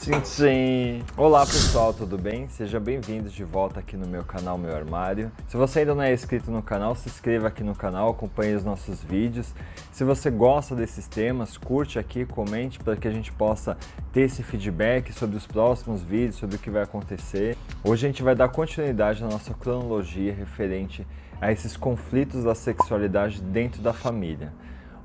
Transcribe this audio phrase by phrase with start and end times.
[0.00, 1.04] Tchim, tchim.
[1.16, 2.48] Olá pessoal, tudo bem?
[2.48, 5.30] Seja bem-vindo de volta aqui no meu canal Meu Armário.
[5.48, 8.64] Se você ainda não é inscrito no canal, se inscreva aqui no canal, acompanhe os
[8.64, 9.52] nossos vídeos.
[9.92, 13.76] Se você gosta desses temas, curte aqui, comente para que a gente possa
[14.12, 17.56] ter esse feedback sobre os próximos vídeos, sobre o que vai acontecer.
[17.82, 21.06] Hoje a gente vai dar continuidade na nossa cronologia referente
[21.40, 24.52] a esses conflitos da sexualidade dentro da família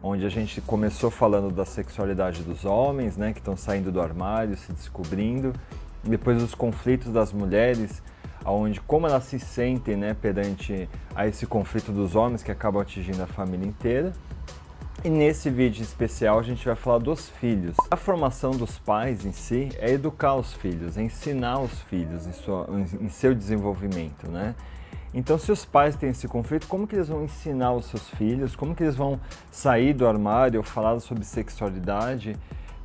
[0.08, 4.56] onde a gente começou falando da sexualidade dos homens, né, que estão saindo do armário,
[4.56, 5.52] se descobrindo,
[6.04, 8.04] depois os conflitos das mulheres,
[8.46, 13.24] onde como elas se sentem, né, perante a esse conflito dos homens que acabam atingindo
[13.24, 14.14] a família inteira.
[15.04, 17.76] E nesse vídeo especial a gente vai falar dos filhos.
[17.90, 22.32] A formação dos pais em si é educar os filhos, é ensinar os filhos em,
[22.32, 22.68] sua,
[23.02, 24.54] em seu desenvolvimento, né?
[25.14, 28.56] Então, se os pais têm esse conflito, como que eles vão ensinar os seus filhos?
[28.56, 29.20] Como que eles vão
[29.50, 32.36] sair do armário falar sobre sexualidade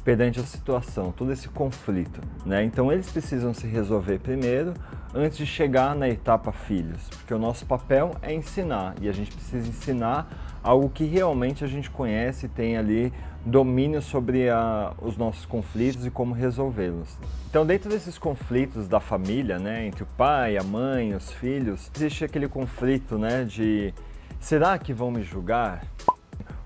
[0.04, 2.64] perante a situação, todo esse conflito, né?
[2.64, 4.72] Então, eles precisam se resolver primeiro
[5.14, 9.32] antes de chegar na etapa filhos, porque o nosso papel é ensinar e a gente
[9.32, 10.28] precisa ensinar
[10.62, 13.12] algo que realmente a gente conhece e tem ali
[13.44, 17.16] domínio sobre a, os nossos conflitos e como resolvê-los.
[17.48, 22.24] Então, dentro desses conflitos da família, né, entre o pai, a mãe, os filhos, existe
[22.24, 23.94] aquele conflito, né, de
[24.38, 25.84] será que vão me julgar?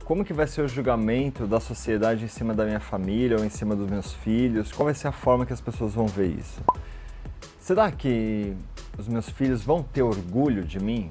[0.05, 3.49] Como que vai ser o julgamento da sociedade em cima da minha família ou em
[3.49, 4.71] cima dos meus filhos?
[4.71, 6.63] Qual vai ser a forma que as pessoas vão ver isso?
[7.59, 8.55] Será que
[8.99, 11.11] os meus filhos vão ter orgulho de mim?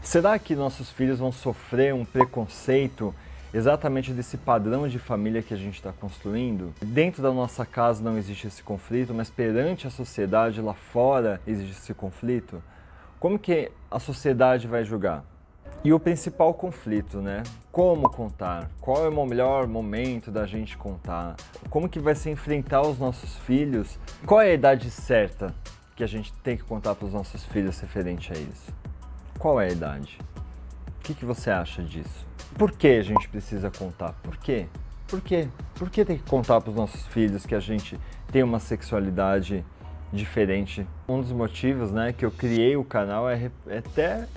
[0.00, 3.14] Será que nossos filhos vão sofrer um preconceito
[3.52, 6.74] exatamente desse padrão de família que a gente está construindo?
[6.80, 11.72] Dentro da nossa casa não existe esse conflito, mas perante a sociedade lá fora existe
[11.72, 12.62] esse conflito?
[13.20, 15.24] Como que a sociedade vai julgar?
[15.84, 17.42] E o principal conflito, né?
[17.72, 18.70] Como contar?
[18.80, 21.34] Qual é o melhor momento da gente contar?
[21.70, 23.98] Como que vai se enfrentar os nossos filhos?
[24.26, 25.54] Qual é a idade certa
[25.96, 28.72] que a gente tem que contar para os nossos filhos referente a isso?
[29.38, 30.18] Qual é a idade?
[31.02, 32.24] O que, que você acha disso?
[32.56, 34.12] Por que a gente precisa contar?
[34.22, 34.68] Por quê?
[35.08, 35.48] Por quê?
[35.74, 37.98] Por que tem que contar para os nossos filhos que a gente
[38.30, 39.64] tem uma sexualidade
[40.12, 40.86] diferente?
[41.08, 44.28] Um dos motivos né, que eu criei o canal é, é até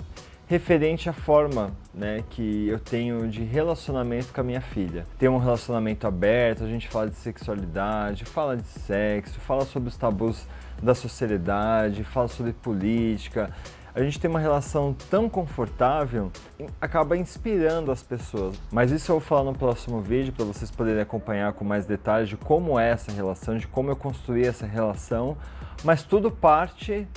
[0.48, 5.06] referente à forma né, que eu tenho de relacionamento com a minha filha.
[5.20, 9.96] Tem um relacionamento aberto, a gente fala de sexualidade, fala de sexo, fala sobre os
[9.96, 10.48] tabus
[10.82, 13.54] da sociedade, fala sobre política,
[13.96, 16.30] a gente tem uma relação tão confortável,
[16.78, 18.54] acaba inspirando as pessoas.
[18.70, 22.28] Mas isso eu vou falar no próximo vídeo para vocês poderem acompanhar com mais detalhes
[22.28, 25.34] de como é essa relação, de como eu construí essa relação,
[25.82, 27.08] mas tudo parte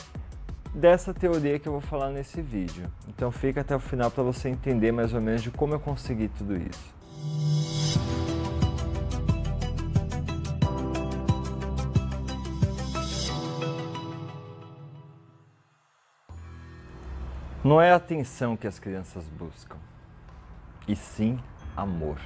[0.73, 2.85] dessa teoria que eu vou falar nesse vídeo.
[3.09, 6.29] Então fica até o final para você entender mais ou menos de como eu consegui
[6.29, 7.69] tudo isso.
[17.62, 19.75] Não é atenção que as crianças buscam,
[20.88, 21.38] e sim
[21.75, 22.18] amor.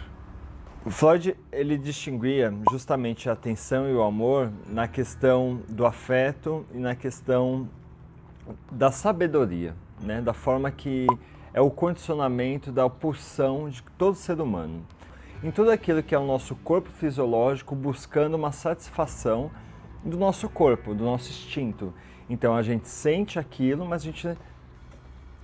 [0.86, 6.78] O Freud ele distinguia justamente a atenção e o amor na questão do afeto e
[6.78, 7.68] na questão
[8.72, 9.74] da sabedoria,
[10.04, 10.22] né?
[10.22, 11.08] da forma que
[11.52, 14.86] é o condicionamento da pulsão de todo ser humano.
[15.44, 19.50] Em tudo aquilo que é o nosso corpo fisiológico buscando uma satisfação
[20.06, 21.92] do nosso corpo, do nosso instinto.
[22.30, 24.38] Então a gente sente aquilo, mas a gente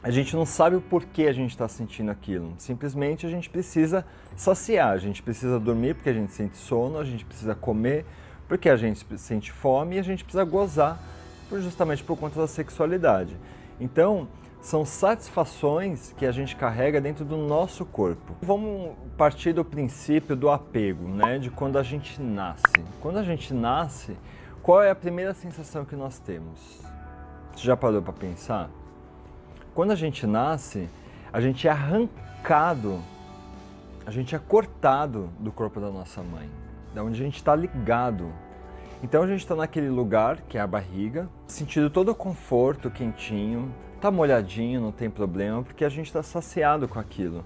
[0.02, 2.54] a gente não sabe o porquê a gente está sentindo aquilo.
[2.58, 4.06] Simplesmente a gente precisa
[4.36, 8.06] saciar, a gente precisa dormir porque a gente sente sono, a gente precisa comer
[8.48, 11.00] porque a gente sente fome e a gente precisa gozar
[11.58, 13.36] justamente por conta da sexualidade.
[13.80, 14.28] Então,
[14.62, 18.36] são satisfações que a gente carrega dentro do nosso corpo.
[18.42, 21.40] Vamos partir do princípio do apego, né?
[21.40, 22.64] De quando a gente nasce.
[23.02, 24.18] Quando a gente nasce,
[24.62, 26.82] qual é a primeira sensação que nós temos?
[27.56, 28.70] Você já parou para pensar?
[29.74, 30.90] Quando a gente nasce,
[31.32, 33.00] a gente é arrancado,
[34.06, 36.50] a gente é cortado do corpo da nossa mãe,
[36.94, 38.32] da onde a gente está ligado.
[39.04, 43.74] Então a gente está naquele lugar que é a barriga, sentindo todo o conforto, quentinho,
[44.02, 47.46] tá molhadinho, não tem problema, porque a gente está saciado com aquilo.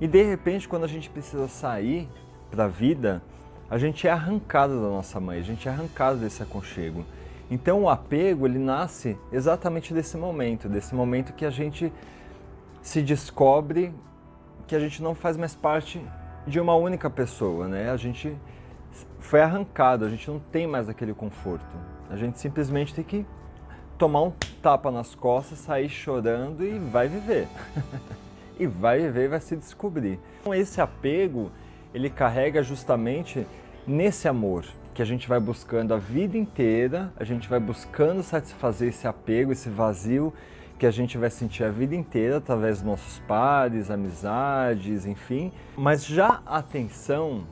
[0.00, 2.08] E de repente, quando a gente precisa sair
[2.50, 3.22] para a vida,
[3.68, 7.04] a gente é arrancado da nossa mãe, a gente é arrancado desse aconchego.
[7.50, 11.92] Então o apego ele nasce exatamente desse momento, desse momento que a gente
[12.82, 13.94] se descobre
[14.66, 16.04] que a gente não faz mais parte
[16.46, 17.90] de uma única pessoa, né?
[17.90, 18.36] A gente
[19.20, 21.64] foi arrancado, a gente não tem mais aquele conforto.
[22.10, 23.26] A gente simplesmente tem que
[23.96, 24.32] tomar um
[24.62, 27.48] tapa nas costas, sair chorando e vai viver.
[28.58, 30.18] e vai viver vai se descobrir.
[30.40, 31.50] Então esse apego,
[31.94, 33.46] ele carrega justamente
[33.86, 34.64] nesse amor
[34.96, 39.52] que a gente vai buscando a vida inteira, a gente vai buscando satisfazer esse apego,
[39.52, 40.32] esse vazio
[40.78, 45.52] que a gente vai sentir a vida inteira através dos nossos pares, amizades, enfim.
[45.76, 47.46] Mas já a atenção,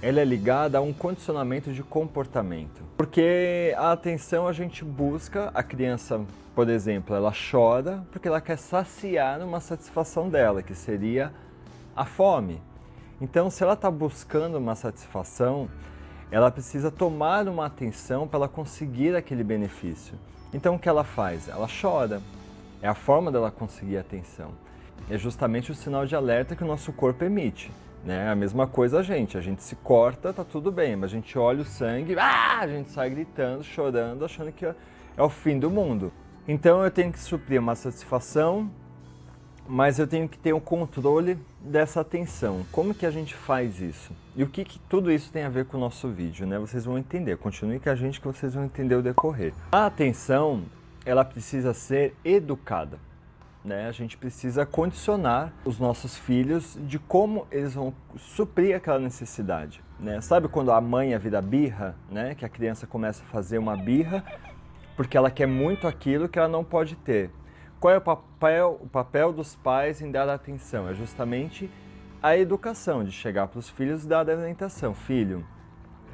[0.00, 2.82] ela é ligada a um condicionamento de comportamento.
[2.96, 6.22] Porque a atenção a gente busca, a criança,
[6.54, 11.34] por exemplo, ela chora porque ela quer saciar uma satisfação dela, que seria
[11.94, 12.62] a fome.
[13.20, 15.68] Então, se ela está buscando uma satisfação,
[16.30, 20.18] ela precisa tomar uma atenção para conseguir aquele benefício.
[20.52, 21.48] Então o que ela faz?
[21.48, 22.20] Ela chora.
[22.82, 24.50] É a forma dela conseguir atenção.
[25.08, 27.70] É justamente o sinal de alerta que o nosso corpo emite.
[28.04, 28.30] Né?
[28.30, 29.36] A mesma coisa a gente.
[29.36, 32.60] A gente se corta, tá tudo bem, mas a gente olha o sangue, ah!
[32.60, 34.74] a gente sai gritando, chorando, achando que é
[35.22, 36.12] o fim do mundo.
[36.46, 38.70] Então eu tenho que suprir uma satisfação
[39.68, 42.64] mas eu tenho que ter o um controle dessa atenção.
[42.70, 44.12] Como que a gente faz isso?
[44.34, 46.58] E o que, que, tudo isso tem a ver com o nosso vídeo, né?
[46.58, 47.36] Vocês vão entender.
[47.36, 49.52] Continue com a gente que vocês vão entender o decorrer.
[49.72, 50.62] A atenção,
[51.04, 52.98] ela precisa ser educada.
[53.64, 53.88] Né?
[53.88, 59.82] A gente precisa condicionar os nossos filhos de como eles vão suprir aquela necessidade.
[59.98, 60.20] Né?
[60.20, 62.36] Sabe quando a mãe é vira birra, né?
[62.36, 64.22] que a criança começa a fazer uma birra
[64.96, 67.30] porque ela quer muito aquilo que ela não pode ter.
[67.78, 70.88] Qual é o papel, o papel dos pais em dar atenção?
[70.88, 71.70] É justamente
[72.22, 74.94] a educação, de chegar para os filhos e dar orientação.
[74.94, 75.44] Filho,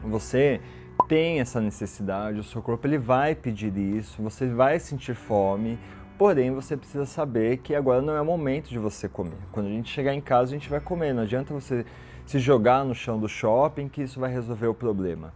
[0.03, 0.61] você
[1.09, 5.79] tem essa necessidade, o seu corpo ele vai pedir isso, você vai sentir fome,
[6.19, 9.39] porém você precisa saber que agora não é o momento de você comer.
[9.53, 11.87] Quando a gente chegar em casa, a gente vai comer, não adianta você
[12.27, 15.33] se jogar no chão do shopping que isso vai resolver o problema.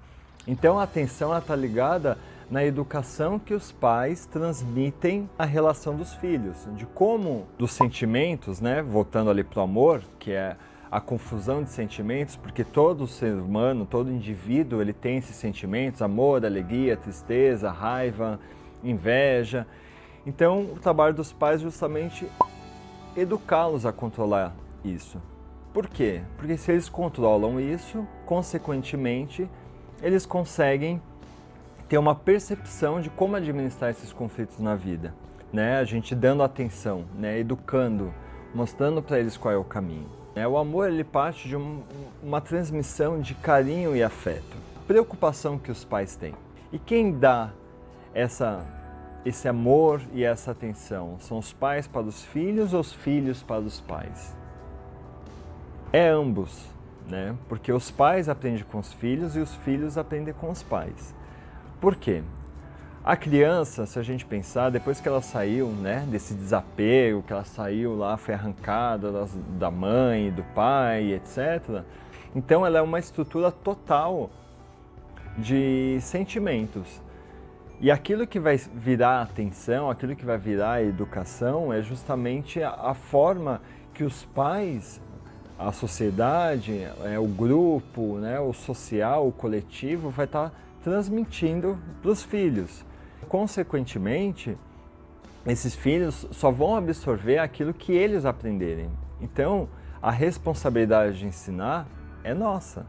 [0.46, 2.18] Então a atenção está ligada
[2.50, 8.82] na educação que os pais transmitem à relação dos filhos, de como dos sentimentos, né,
[8.82, 10.56] voltando ali para o amor, que é
[10.90, 16.44] a confusão de sentimentos, porque todo ser humano, todo indivíduo, ele tem esses sentimentos, amor,
[16.46, 18.38] alegria, tristeza, raiva,
[18.82, 19.66] inveja.
[20.24, 22.28] Então, o trabalho dos pais é justamente
[23.16, 24.54] educá-los a controlar
[24.84, 25.20] isso.
[25.72, 26.22] Por quê?
[26.36, 29.50] Porque se eles controlam isso, consequentemente,
[30.00, 31.02] eles conseguem
[31.88, 35.14] ter uma percepção de como administrar esses conflitos na vida,
[35.52, 35.78] né?
[35.78, 37.38] A gente dando atenção, né?
[37.38, 38.12] Educando,
[38.54, 40.08] mostrando para eles qual é o caminho.
[40.34, 40.46] Né?
[40.46, 41.82] O amor ele parte de um,
[42.22, 44.56] uma transmissão de carinho e afeto,
[44.86, 46.34] preocupação que os pais têm.
[46.72, 47.50] E quem dá
[48.12, 48.64] essa
[49.24, 53.60] esse amor e essa atenção são os pais para os filhos ou os filhos para
[53.60, 54.36] os pais?
[55.92, 56.64] É ambos,
[57.08, 57.34] né?
[57.48, 61.12] Porque os pais aprendem com os filhos e os filhos aprendem com os pais.
[61.80, 62.22] Por quê?
[63.06, 67.44] A criança, se a gente pensar, depois que ela saiu né, desse desapego, que ela
[67.44, 71.84] saiu lá, foi arrancada das, da mãe, do pai, etc.,
[72.34, 74.28] então ela é uma estrutura total
[75.38, 77.00] de sentimentos.
[77.80, 82.94] E aquilo que vai virar atenção, aquilo que vai virar educação, é justamente a, a
[82.94, 83.60] forma
[83.94, 85.00] que os pais,
[85.56, 90.50] a sociedade, é, o grupo, né, o social, o coletivo, vai estar.
[90.50, 92.84] Tá transmitindo para os filhos.
[93.28, 94.56] Consequentemente,
[95.44, 98.88] esses filhos só vão absorver aquilo que eles aprenderem.
[99.20, 99.68] Então,
[100.00, 101.88] a responsabilidade de ensinar
[102.22, 102.86] é nossa,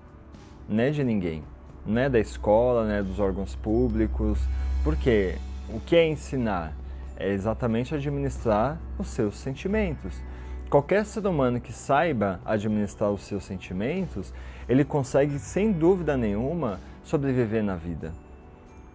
[0.70, 1.44] não é de ninguém.
[1.84, 4.40] Não é da escola, não é dos órgãos públicos.
[4.84, 5.34] Porque
[5.68, 6.74] o que é ensinar?
[7.16, 10.22] É exatamente administrar os seus sentimentos.
[10.70, 14.32] Qualquer ser humano que saiba administrar os seus sentimentos,
[14.70, 18.14] ele consegue, sem dúvida nenhuma, sobreviver na vida.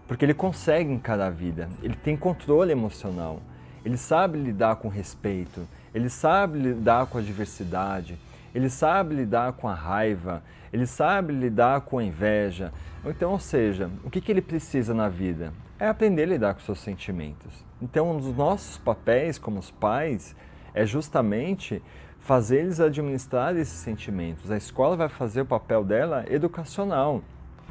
[0.07, 3.40] Porque ele consegue encarar a vida, ele tem controle emocional,
[3.85, 8.19] ele sabe lidar com respeito, ele sabe lidar com a diversidade,
[8.54, 10.42] ele sabe lidar com a raiva,
[10.73, 12.73] ele sabe lidar com a inveja.
[13.04, 15.52] Então, ou seja, o que, que ele precisa na vida?
[15.78, 17.64] É aprender a lidar com seus sentimentos.
[17.81, 20.37] Então, um dos nossos papéis como os pais
[20.75, 21.83] é justamente
[22.21, 24.50] fazer eles administrar esses sentimentos.
[24.50, 27.23] A escola vai fazer o papel dela educacional.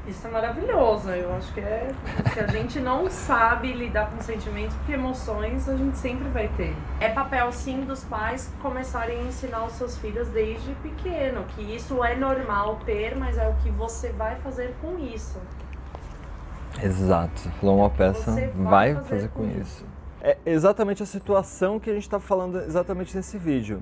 [0.08, 1.10] Isso é maravilhoso.
[1.10, 1.91] Eu acho que é.
[2.34, 6.75] Se a gente não sabe lidar com sentimentos, porque emoções a gente sempre vai ter.
[7.00, 12.03] É papel, sim, dos pais começarem a ensinar os seus filhos desde pequeno, que isso
[12.03, 15.39] é normal ter, mas é o que você vai fazer com isso.
[16.81, 17.39] Exato.
[17.39, 19.60] Você falou uma peça, vai, vai fazer, fazer, com, isso.
[19.60, 19.86] isso.
[20.22, 23.81] É exatamente a situação que a gente está falando exatamente nesse vídeo.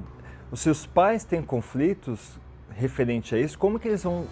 [0.51, 2.39] Os seus pais têm conflitos
[2.71, 4.25] referente a isso, como que eles vão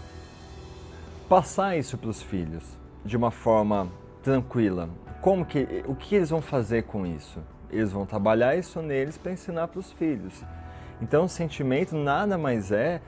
[1.27, 2.63] passar isso para os filhos
[3.03, 3.89] de uma forma
[4.24, 4.89] tranquila.
[5.22, 7.39] Como que, o que eles vão fazer com isso?
[7.69, 10.43] Eles vão trabalhar isso neles para ensinar para os filhos.
[11.01, 13.01] Então, o sentimento nada mais é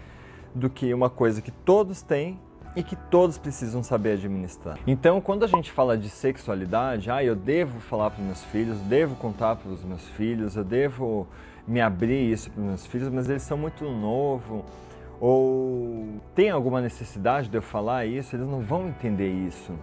[0.54, 2.40] do que uma coisa que todos têm
[2.76, 4.78] e que todos precisam saber administrar.
[4.86, 9.16] Então, quando a gente fala de sexualidade, ah, eu devo falar para meus filhos, devo
[9.16, 11.28] contar para os meus filhos, eu devo
[11.68, 14.64] me abrir isso para meus filhos, mas eles são muito novos,
[15.20, 19.74] ou tem alguma necessidade de eu falar isso, eles não vão entender isso.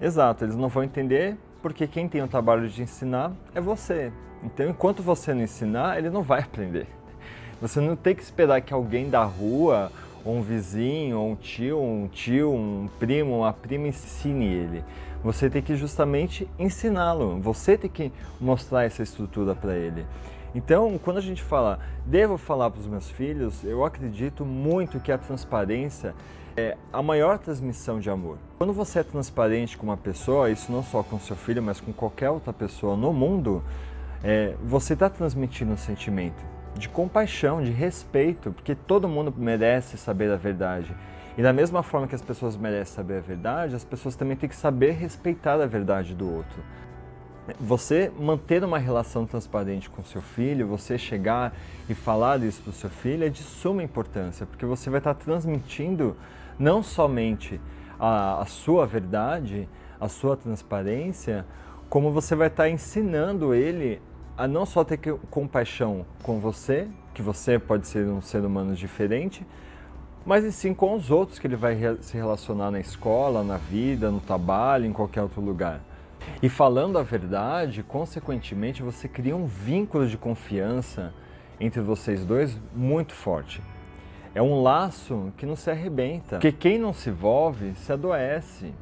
[0.00, 4.12] Exato, eles não vão entender porque quem tem o trabalho de ensinar é você.
[4.42, 6.86] Então, enquanto você não ensinar, ele não vai aprender.
[7.60, 9.90] Você não tem que esperar que alguém da rua
[10.26, 14.84] um vizinho, um tio, um tio, um primo, uma prima ensine ele.
[15.22, 17.40] Você tem que justamente ensiná-lo.
[17.40, 20.04] Você tem que mostrar essa estrutura para ele.
[20.54, 25.10] Então, quando a gente fala, devo falar para os meus filhos, eu acredito muito que
[25.10, 26.14] a transparência
[26.56, 28.38] é a maior transmissão de amor.
[28.56, 31.92] Quando você é transparente com uma pessoa, isso não só com seu filho, mas com
[31.92, 33.64] qualquer outra pessoa no mundo,
[34.22, 36.40] é, você está transmitindo um sentimento
[36.76, 40.94] de compaixão, de respeito, porque todo mundo merece saber a verdade.
[41.36, 44.48] E da mesma forma que as pessoas merecem saber a verdade, as pessoas também têm
[44.48, 46.62] que saber respeitar a verdade do outro.
[47.60, 51.54] Você manter uma relação transparente com seu filho, você chegar
[51.88, 55.12] e falar isso para o seu filho é de suma importância, porque você vai estar
[55.12, 56.16] transmitindo
[56.58, 57.60] não somente
[58.00, 59.68] a, a sua verdade,
[60.00, 61.44] a sua transparência,
[61.90, 64.00] como você vai estar ensinando ele
[64.38, 64.98] a não só ter
[65.30, 69.46] compaixão com você, que você pode ser um ser humano diferente,
[70.24, 74.10] mas e sim com os outros que ele vai se relacionar na escola, na vida,
[74.10, 75.80] no trabalho, em qualquer outro lugar.
[76.44, 81.14] E falando a verdade, consequentemente você cria um vínculo de confiança
[81.58, 83.62] entre vocês dois muito forte.
[84.34, 88.74] É um laço que não se arrebenta, porque quem não se envolve se adoece.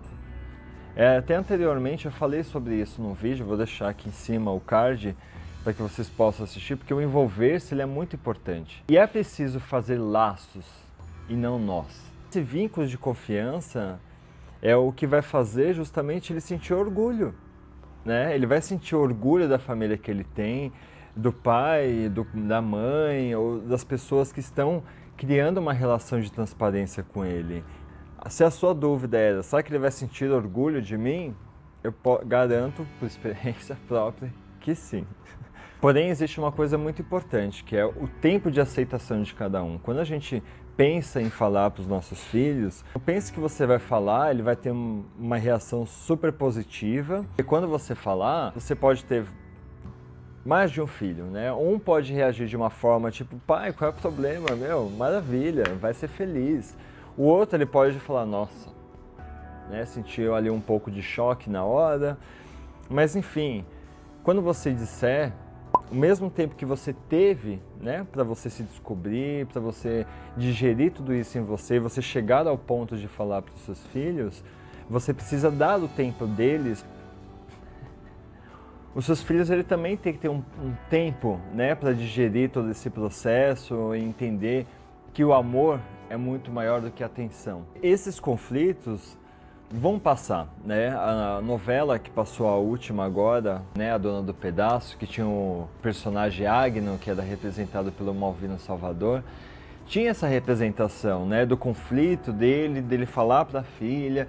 [0.97, 4.59] É, até anteriormente eu falei sobre isso no vídeo, vou deixar aqui em cima o
[4.59, 5.17] card
[5.63, 8.83] para que vocês possam assistir, porque o envolver-se é muito importante.
[8.89, 10.67] E é preciso fazer laços
[11.29, 12.13] e não nós.
[12.29, 14.01] Esse vínculo de confiança
[14.61, 17.33] é o que vai fazer justamente ele sentir orgulho.
[18.05, 18.35] Né?
[18.35, 20.73] Ele vai sentir orgulho da família que ele tem,
[21.15, 24.83] do pai, do, da mãe, ou das pessoas que estão
[25.17, 27.65] criando uma relação de transparência com ele.
[28.29, 31.35] Se a sua dúvida é, será que ele vai sentir orgulho de mim?
[31.83, 31.93] Eu
[32.25, 35.07] garanto, por experiência própria, que sim.
[35.81, 39.79] Porém, existe uma coisa muito importante, que é o tempo de aceitação de cada um.
[39.79, 40.41] Quando a gente
[40.77, 44.71] pensa em falar para os nossos filhos, pense que você vai falar, ele vai ter
[44.71, 47.25] uma reação super positiva.
[47.39, 49.25] E quando você falar, você pode ter
[50.45, 51.53] mais de um filho, né?
[51.53, 54.57] Um pode reagir de uma forma tipo, pai, qual é o problema?
[54.57, 56.77] Meu, maravilha, vai ser feliz.
[57.17, 58.71] O outro ele pode falar, nossa,
[59.71, 59.85] né?
[59.85, 62.19] Sentiu ali um pouco de choque na hora.
[62.89, 63.65] Mas enfim,
[64.25, 65.33] quando você disser,
[65.91, 71.13] o mesmo tempo que você teve, né, para você se descobrir, para você digerir tudo
[71.13, 74.43] isso em você, você chegar ao ponto de falar para os seus filhos,
[74.89, 76.87] você precisa dar o tempo deles.
[78.95, 82.71] Os seus filhos ele também tem que ter um, um tempo, né, para digerir todo
[82.71, 84.67] esse processo e entender
[85.13, 87.65] que o amor é muito maior do que a atenção.
[87.83, 89.19] Esses conflitos
[89.73, 90.89] vão passar, né?
[90.91, 95.67] A novela que passou a última agora, né, a Dona do Pedaço, que tinha o
[95.81, 99.25] personagem Agno, que era representado pelo Malvino Salvador,
[99.87, 104.29] tinha essa representação, né, do conflito dele, dele falar para a filha,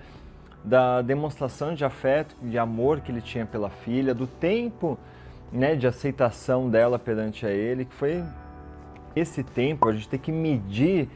[0.64, 4.98] da demonstração de afeto, de amor que ele tinha pela filha, do tempo,
[5.52, 8.24] né, de aceitação dela perante a ele, que foi
[9.16, 11.08] esse tempo a gente tem que medir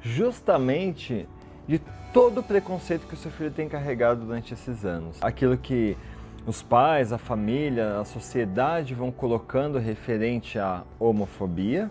[0.00, 1.28] justamente
[1.66, 1.80] de
[2.12, 5.16] todo o preconceito que o seu filho tem carregado durante esses anos.
[5.22, 5.96] Aquilo que
[6.46, 11.90] os pais, a família, a sociedade vão colocando referente à homofobia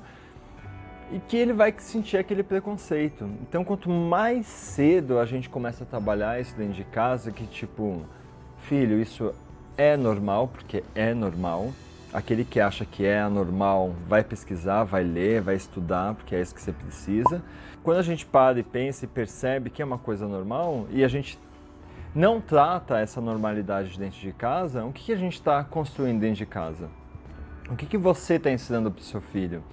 [1.11, 3.29] e que ele vai sentir aquele preconceito.
[3.41, 8.01] Então, quanto mais cedo a gente começa a trabalhar isso dentro de casa, que tipo,
[8.59, 9.33] filho, isso
[9.77, 11.71] é normal, porque é normal.
[12.13, 16.53] Aquele que acha que é anormal vai pesquisar, vai ler, vai estudar, porque é isso
[16.53, 17.41] que você precisa.
[17.83, 21.07] Quando a gente para e pensa e percebe que é uma coisa normal e a
[21.07, 21.39] gente
[22.13, 26.35] não trata essa normalidade dentro de casa, o que, que a gente está construindo dentro
[26.35, 26.89] de casa?
[27.69, 29.63] O que, que você está ensinando para o seu filho?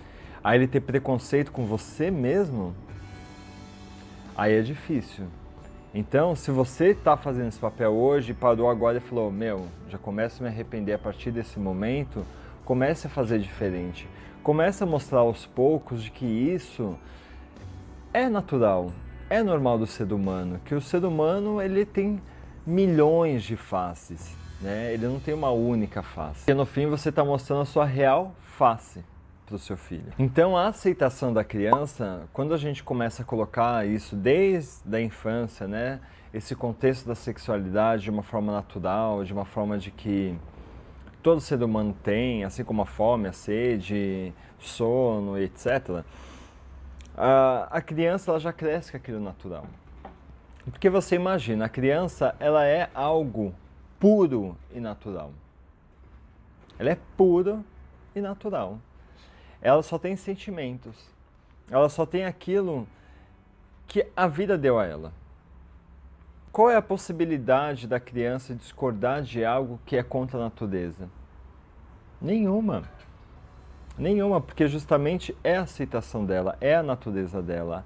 [0.42, 2.72] A ele ter preconceito com você mesmo?
[4.36, 5.26] Aí é difícil.
[5.94, 10.42] Então, se você está fazendo esse papel hoje, parou agora e falou: Meu, já começo
[10.42, 12.24] a me arrepender a partir desse momento,
[12.64, 14.08] comece a fazer diferente.
[14.42, 16.96] Comece a mostrar aos poucos de que isso
[18.12, 18.92] é natural,
[19.28, 22.20] é normal do ser humano, que o ser humano ele tem
[22.66, 24.92] milhões de faces, né?
[24.92, 26.50] ele não tem uma única face.
[26.50, 29.02] E no fim você está mostrando a sua real face.
[29.48, 30.12] Para o seu filho.
[30.18, 35.66] Então, a aceitação da criança, quando a gente começa a colocar isso desde a infância,
[35.66, 36.00] né,
[36.32, 40.36] esse contexto da sexualidade de uma forma natural, de uma forma de que
[41.22, 46.04] todo ser humano tem, assim como a fome, a sede, sono, etc.
[47.16, 49.66] A, criança ela já cresce com aquilo natural.
[50.70, 53.54] Porque você imagina, a criança ela é algo
[53.98, 55.32] puro e natural.
[56.78, 57.60] Ela é pura
[58.14, 58.78] e natural.
[59.60, 61.10] Ela só tem sentimentos.
[61.70, 62.86] Ela só tem aquilo
[63.86, 65.12] que a vida deu a ela.
[66.50, 71.08] Qual é a possibilidade da criança discordar de algo que é contra a natureza?
[72.20, 72.84] Nenhuma.
[73.96, 77.84] Nenhuma, porque justamente é a aceitação dela, é a natureza dela,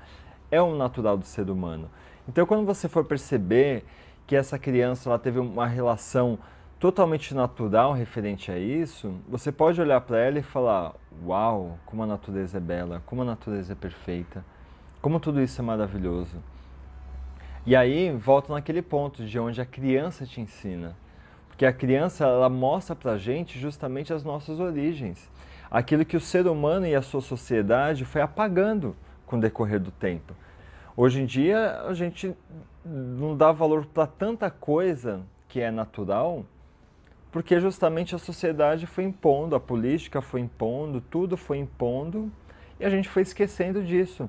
[0.51, 1.91] é o natural do ser humano.
[2.29, 3.85] Então, quando você for perceber
[4.27, 6.39] que essa criança ela teve uma relação
[6.83, 10.93] totalmente natural referente a isso, você pode olhar para ela e falar:
[11.25, 14.45] Uau, como a natureza é bela, como a natureza é perfeita,
[15.01, 16.43] como tudo isso é maravilhoso.
[17.65, 20.97] E aí volta naquele ponto de onde a criança te ensina.
[21.47, 25.31] Porque a criança ela mostra para a gente justamente as nossas origens.
[25.71, 29.93] Aquilo que o ser humano e a sua sociedade foi apagando com o decorrer do
[29.93, 30.35] tempo.
[30.97, 32.35] Hoje em dia, a gente
[32.85, 36.45] não dá valor para tanta coisa que é natural,
[37.33, 42.31] porque justamente a sociedade foi impondo, a política foi impondo, tudo foi impondo,
[42.79, 44.29] e a gente foi esquecendo disso,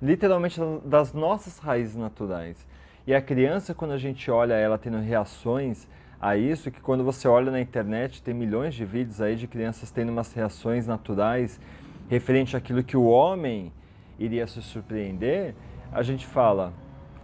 [0.00, 2.64] literalmente das nossas raízes naturais.
[3.06, 5.88] E a criança, quando a gente olha ela tendo reações
[6.20, 9.90] a isso, que quando você olha na internet, tem milhões de vídeos aí de crianças
[9.90, 11.60] tendo umas reações naturais
[12.08, 13.72] referente àquilo que o homem
[14.18, 15.54] iria se surpreender,
[15.92, 16.72] a gente fala,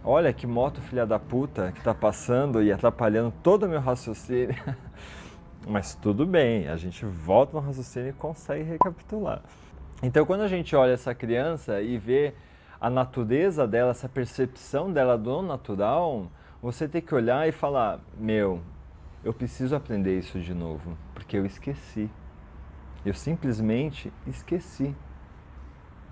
[0.03, 4.55] olha que moto filha da puta que está passando e atrapalhando todo o meu raciocínio.
[5.67, 9.41] Mas tudo bem, a gente volta no raciocínio e consegue recapitular.
[10.01, 12.33] Então, quando a gente olha essa criança e vê
[12.79, 16.27] a natureza dela, essa percepção dela do natural,
[16.61, 18.61] você tem que olhar e falar: meu,
[19.23, 22.09] eu preciso aprender isso de novo, porque eu esqueci.
[23.05, 24.95] Eu simplesmente esqueci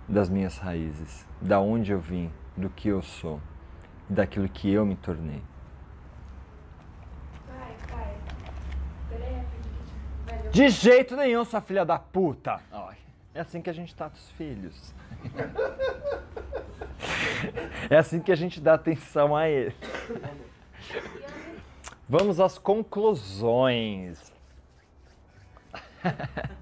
[0.07, 3.39] das minhas raízes, da onde eu vim, do que eu sou
[4.09, 5.41] daquilo que eu me tornei.
[7.47, 8.15] Pai, pai.
[9.09, 9.43] Peraí,
[10.25, 10.38] velho.
[10.51, 12.59] De jeito nenhum, sua filha da puta!
[13.33, 14.93] É assim que a gente trata os filhos.
[17.89, 19.73] É assim que a gente dá atenção a eles.
[22.07, 24.33] Vamos às conclusões.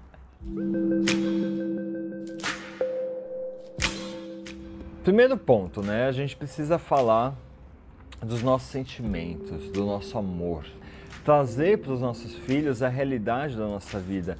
[5.02, 6.06] Primeiro ponto, né?
[6.06, 7.34] A gente precisa falar
[8.20, 10.64] dos nossos sentimentos, do nosso amor.
[11.28, 14.38] Trazer para os nossos filhos a realidade da nossa vida.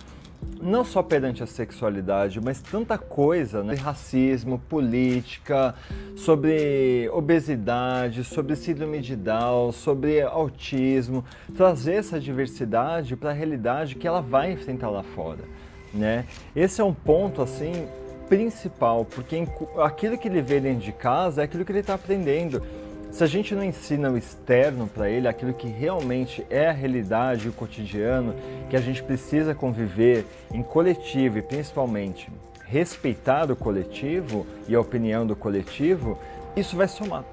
[0.58, 3.74] Não só perante a sexualidade, mas tanta coisa, né?
[3.74, 5.74] Racismo, política,
[6.16, 11.22] sobre obesidade, sobre síndrome de Down, sobre autismo.
[11.54, 15.44] Trazer essa diversidade para a realidade que ela vai enfrentar lá fora,
[15.92, 16.24] né?
[16.56, 17.86] Esse é um ponto, assim,
[18.30, 19.46] principal, porque
[19.84, 22.62] aquilo que ele vê dentro de casa é aquilo que ele está aprendendo.
[23.10, 27.48] Se a gente não ensina o externo para ele, aquilo que realmente é a realidade,
[27.48, 28.34] o cotidiano,
[28.68, 32.30] que a gente precisa conviver em coletivo e principalmente
[32.66, 36.18] respeitar o coletivo e a opinião do coletivo,
[36.54, 37.24] isso vai somar.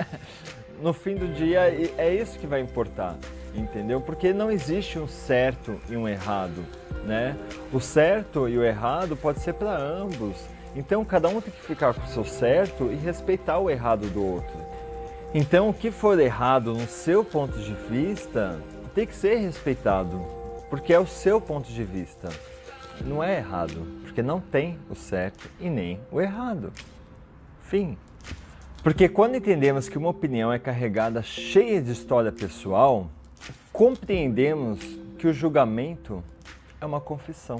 [0.82, 1.60] no fim do dia,
[1.98, 3.16] é isso que vai importar,
[3.54, 4.00] entendeu?
[4.00, 6.64] Porque não existe um certo e um errado
[7.04, 7.36] né?
[7.72, 10.36] O certo e o errado pode ser para ambos.
[10.74, 14.24] Então cada um tem que ficar com o seu certo e respeitar o errado do
[14.24, 14.71] outro.
[15.34, 18.60] Então o que for errado no seu ponto de vista
[18.94, 20.20] tem que ser respeitado,
[20.68, 22.28] porque é o seu ponto de vista.
[23.00, 26.70] Não é errado, porque não tem o certo e nem o errado.
[27.62, 27.96] Fim.
[28.82, 33.08] Porque quando entendemos que uma opinião é carregada cheia de história pessoal,
[33.72, 34.80] compreendemos
[35.18, 36.22] que o julgamento
[36.78, 37.56] é uma confissão.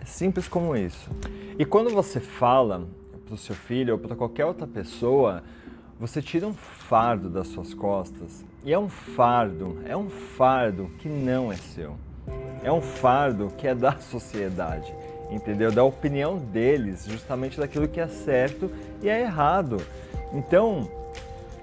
[0.00, 1.08] É simples como isso.
[1.56, 2.84] E quando você fala
[3.24, 5.44] para o seu filho ou para qualquer outra pessoa,
[5.98, 8.44] você tira um fardo das suas costas.
[8.64, 11.96] E é um fardo, é um fardo que não é seu.
[12.62, 14.92] É um fardo que é da sociedade,
[15.30, 15.70] entendeu?
[15.70, 18.70] Da opinião deles, justamente daquilo que é certo
[19.02, 19.80] e é errado.
[20.32, 20.90] Então,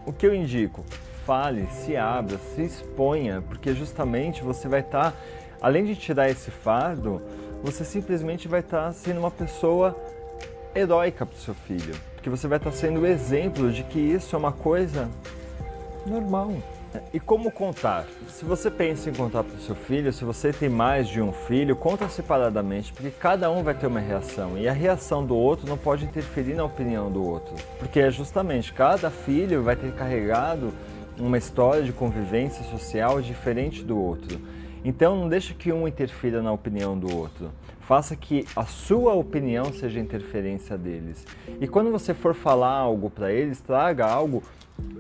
[0.06, 0.86] o que eu indico?
[1.26, 5.18] Fale, se abra, se exponha, porque justamente você vai estar tá
[5.62, 7.22] além de tirar esse fardo,
[7.64, 9.96] você simplesmente vai estar sendo uma pessoa
[10.74, 11.94] heróica para o seu filho.
[12.22, 15.10] Porque você vai estar sendo o exemplo de que isso é uma coisa
[16.06, 16.54] normal.
[17.12, 18.06] E como contar?
[18.30, 21.32] Se você pensa em contar para o seu filho, se você tem mais de um
[21.32, 25.68] filho, conta separadamente, porque cada um vai ter uma reação e a reação do outro
[25.68, 30.72] não pode interferir na opinião do outro, porque é justamente cada filho vai ter carregado
[31.18, 34.40] uma história de convivência social diferente do outro.
[34.84, 37.52] Então não deixe que um interfira na opinião do outro.
[37.82, 41.26] Faça que a sua opinião seja interferência deles.
[41.60, 44.44] E quando você for falar algo para eles, traga algo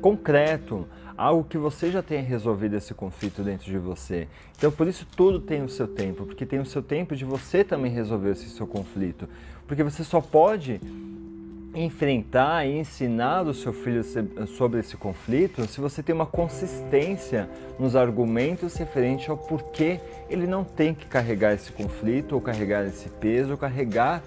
[0.01, 4.27] concreto, algo que você já tenha resolvido esse conflito dentro de você.
[4.57, 7.63] Então por isso tudo tem o seu tempo, porque tem o seu tempo de você
[7.63, 9.27] também resolver esse seu conflito.
[9.67, 10.81] Porque você só pode
[11.73, 14.03] enfrentar e ensinar o seu filho
[14.45, 20.63] sobre esse conflito se você tem uma consistência nos argumentos referente ao porquê ele não
[20.63, 24.21] tem que carregar esse conflito, ou carregar esse peso, ou carregar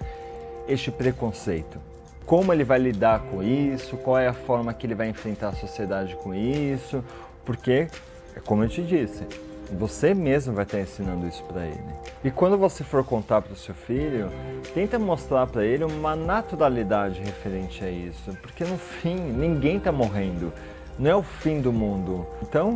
[0.67, 1.79] este preconceito.
[2.25, 5.53] Como ele vai lidar com isso, qual é a forma que ele vai enfrentar a
[5.53, 7.03] sociedade com isso,
[7.45, 7.87] porque,
[8.35, 9.23] é como eu te disse,
[9.71, 11.83] você mesmo vai estar ensinando isso para ele.
[12.23, 14.29] E quando você for contar para o seu filho,
[14.73, 20.53] tenta mostrar para ele uma naturalidade referente a isso, porque no fim ninguém está morrendo,
[20.97, 22.25] não é o fim do mundo.
[22.41, 22.75] Então,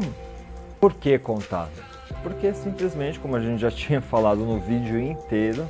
[0.80, 1.69] por que contar?
[2.23, 5.69] Porque simplesmente, como a gente já tinha falado no vídeo inteiro,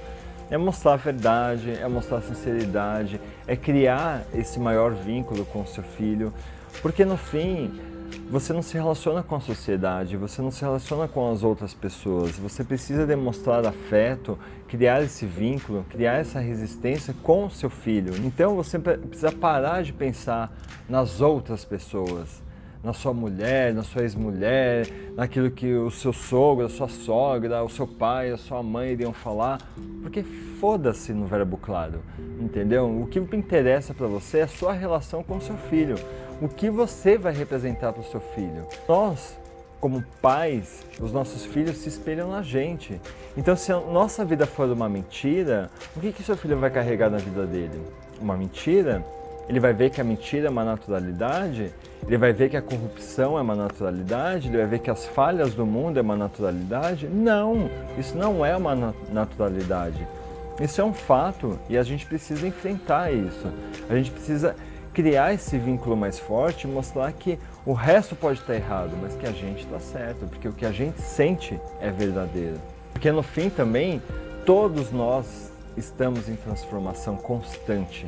[0.49, 5.67] é mostrar a verdade, é mostrar a sinceridade, é criar esse maior vínculo com o
[5.67, 6.33] seu filho,
[6.81, 7.79] porque no fim
[8.29, 12.37] você não se relaciona com a sociedade, você não se relaciona com as outras pessoas.
[12.37, 18.13] Você precisa demonstrar afeto, criar esse vínculo, criar essa resistência com o seu filho.
[18.23, 20.55] Então você precisa parar de pensar
[20.87, 22.43] nas outras pessoas,
[22.83, 27.69] na sua mulher, na sua ex-mulher, naquilo que o seu sogro, a sua sogra, o
[27.69, 29.59] seu pai, a sua mãe iriam falar,
[30.03, 30.23] porque
[30.59, 32.01] foda-se no verbo claro,
[32.39, 32.85] entendeu?
[33.01, 35.95] O que interessa para você é a sua relação com o seu filho
[36.41, 38.65] o que você vai representar para o seu filho.
[38.87, 39.37] Nós,
[39.79, 42.99] como pais, os nossos filhos se espelham na gente.
[43.37, 47.09] Então, se a nossa vida for uma mentira, o que, que seu filho vai carregar
[47.09, 47.81] na vida dele?
[48.19, 49.03] Uma mentira?
[49.47, 51.73] Ele vai ver que a mentira é uma naturalidade?
[52.05, 54.47] Ele vai ver que a corrupção é uma naturalidade?
[54.47, 57.07] Ele vai ver que as falhas do mundo é uma naturalidade?
[57.07, 60.07] Não, isso não é uma naturalidade.
[60.59, 63.51] Isso é um fato e a gente precisa enfrentar isso.
[63.89, 64.55] A gente precisa
[64.99, 69.31] criar esse vínculo mais forte mostrar que o resto pode estar errado, mas que a
[69.31, 72.57] gente está certo, porque o que a gente sente é verdadeiro.
[72.91, 74.01] Porque no fim também,
[74.45, 78.07] todos nós estamos em transformação constante.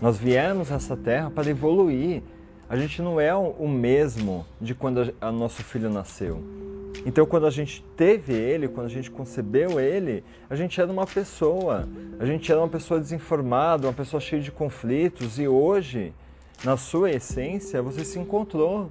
[0.00, 2.22] Nós viemos a essa terra para evoluir.
[2.68, 6.40] A gente não é o mesmo de quando o nosso filho nasceu.
[7.04, 11.06] Então, quando a gente teve ele, quando a gente concebeu ele, a gente era uma
[11.06, 11.88] pessoa.
[12.20, 15.36] A gente era uma pessoa desinformada, uma pessoa cheia de conflitos.
[15.40, 16.12] E hoje,
[16.64, 18.90] na sua essência, você se encontrou.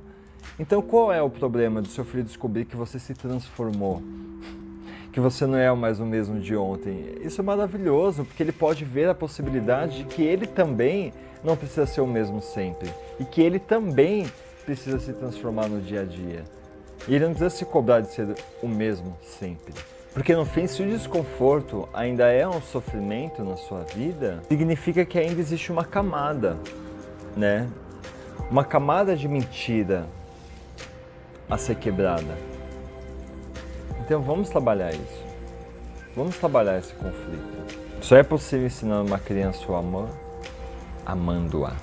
[0.60, 4.01] Então, qual é o problema do seu filho descobrir que você se transformou?
[5.12, 7.15] Que você não é mais o mesmo de ontem?
[7.21, 11.12] Isso é maravilhoso, porque ele pode ver a possibilidade de que ele também
[11.43, 14.27] não precisa ser o mesmo sempre e que ele também
[14.65, 16.43] precisa se transformar no dia a dia.
[17.08, 19.73] E ele não precisa se cobrar de ser o mesmo sempre.
[20.13, 25.19] Porque no fim, se o desconforto ainda é um sofrimento na sua vida, significa que
[25.19, 26.58] ainda existe uma camada,
[27.38, 27.69] né?
[28.50, 30.06] Uma camada de mentira
[31.50, 32.36] a ser quebrada.
[34.02, 35.26] Então vamos trabalhar isso.
[36.15, 37.78] Vamos trabalhar esse conflito.
[38.02, 40.10] Só é possível ensinar uma criança o amor
[41.06, 41.73] amando-a.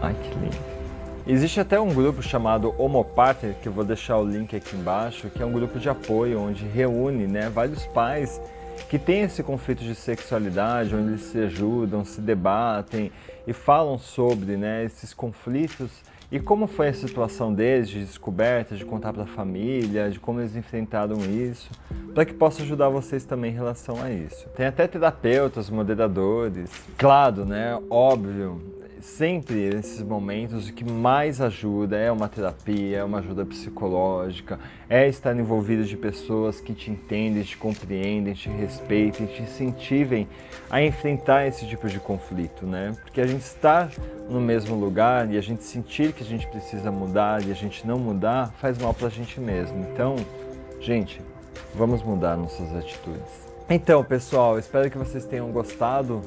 [0.00, 0.78] Ai que lindo.
[1.26, 5.42] Existe até um grupo chamado Homopater, que eu vou deixar o link aqui embaixo, que
[5.42, 8.40] é um grupo de apoio onde reúne né, vários pais
[8.88, 13.10] que têm esse conflito de sexualidade, onde eles se ajudam, se debatem
[13.46, 15.90] e falam sobre né, esses conflitos
[16.30, 20.40] e como foi a situação deles de descoberta, de contar para a família, de como
[20.40, 21.70] eles enfrentaram isso,
[22.14, 24.46] para que possa ajudar vocês também em relação a isso.
[24.50, 26.70] Tem até terapeutas, moderadores.
[26.98, 27.80] Claro, né?
[27.88, 28.60] Óbvio,
[29.00, 34.58] sempre nesses momentos o que mais ajuda é uma terapia, é uma ajuda psicológica,
[34.88, 40.28] é estar envolvido de pessoas que te entendem, te compreendem, te respeitem, te incentivem
[40.70, 42.96] a enfrentar esse tipo de conflito, né?
[43.02, 43.90] Porque a gente estar
[44.28, 47.86] no mesmo lugar e a gente sentir que a gente precisa mudar e a gente
[47.86, 49.86] não mudar faz mal para a gente mesmo.
[49.92, 50.16] Então,
[50.80, 51.20] gente,
[51.74, 53.48] vamos mudar nossas atitudes.
[53.70, 56.22] Então, pessoal, espero que vocês tenham gostado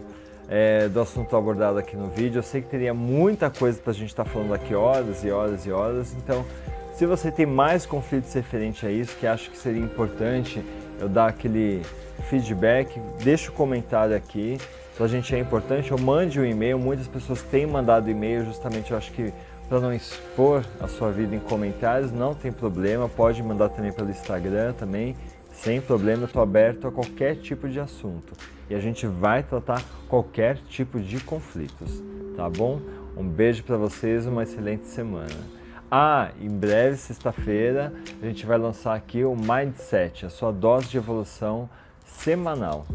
[0.51, 2.39] é, do assunto abordado aqui no vídeo.
[2.39, 5.31] Eu sei que teria muita coisa para a gente estar tá falando aqui horas e
[5.31, 6.45] horas e horas, então
[6.93, 10.63] se você tem mais conflitos referente a isso, que acho que seria importante
[10.99, 11.81] eu dar aquele
[12.29, 14.57] feedback, deixa o um comentário aqui.
[14.95, 16.77] Para a gente é importante, eu mande um e-mail.
[16.77, 19.33] Muitas pessoas têm mandado e-mail, justamente eu acho que
[19.67, 24.09] para não expor a sua vida em comentários, não tem problema, pode mandar também pelo
[24.09, 25.15] Instagram também,
[25.51, 28.33] sem problema, eu estou aberto a qualquer tipo de assunto
[28.69, 32.01] e a gente vai tratar qualquer tipo de conflitos,
[32.35, 32.79] tá bom?
[33.17, 35.61] Um beijo para vocês, uma excelente semana.
[35.91, 40.95] Ah, em breve, sexta-feira, a gente vai lançar aqui o Mindset, a sua dose de
[40.95, 41.69] evolução
[42.05, 42.85] semanal.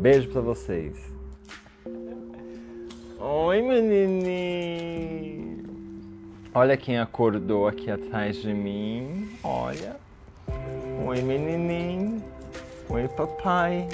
[0.00, 0.96] Beijo para vocês.
[3.18, 5.64] Oi, menininho.
[6.54, 9.28] Olha quem acordou aqui atrás de mim.
[9.42, 10.05] Olha.
[11.06, 12.22] Oi, menininho.
[12.88, 13.88] Oi, papai.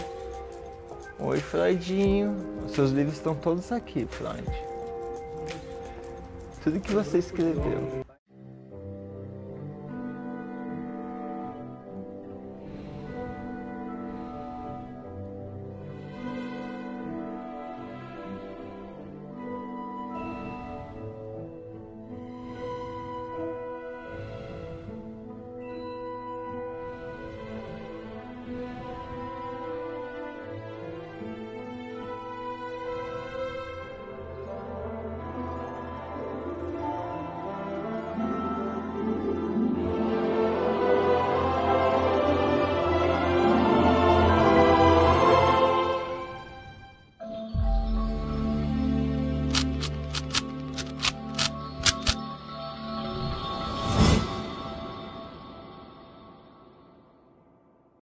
[1.18, 2.37] Oi, Freudinho.
[2.66, 4.44] Os seus livros estão todos aqui, Freud.
[6.62, 8.04] Tudo que você escreveu.